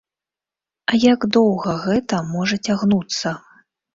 А 0.91 0.97
як 1.03 1.27
доўга 1.35 1.75
гэта 1.83 2.21
можа 2.31 2.57
цягнуцца? 2.69 3.37